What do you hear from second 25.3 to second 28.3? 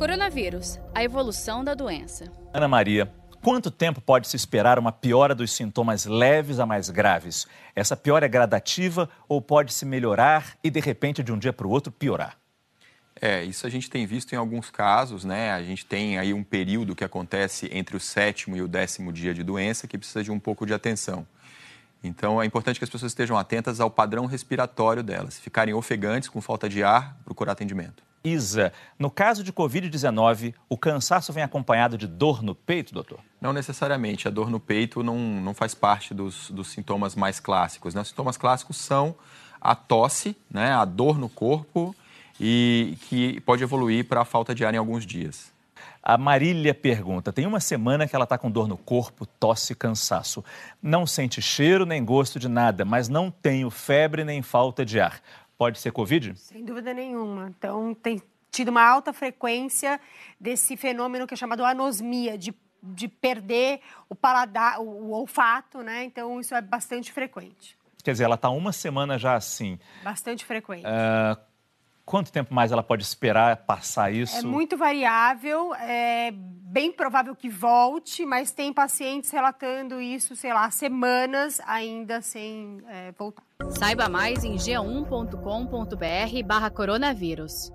Se ficarem ofegantes, com falta de ar, procurar atendimento.